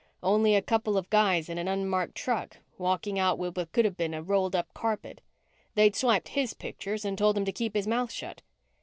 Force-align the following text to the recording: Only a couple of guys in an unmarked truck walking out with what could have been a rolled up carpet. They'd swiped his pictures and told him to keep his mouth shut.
Only 0.23 0.55
a 0.55 0.63
couple 0.63 0.97
of 0.97 1.11
guys 1.11 1.47
in 1.47 1.59
an 1.59 1.67
unmarked 1.67 2.15
truck 2.15 2.57
walking 2.79 3.19
out 3.19 3.37
with 3.37 3.55
what 3.55 3.71
could 3.71 3.85
have 3.85 3.95
been 3.97 4.15
a 4.15 4.23
rolled 4.23 4.55
up 4.55 4.73
carpet. 4.73 5.21
They'd 5.75 5.95
swiped 5.95 6.29
his 6.29 6.55
pictures 6.55 7.05
and 7.05 7.15
told 7.15 7.37
him 7.37 7.45
to 7.45 7.51
keep 7.51 7.75
his 7.75 7.85
mouth 7.85 8.11
shut. 8.11 8.41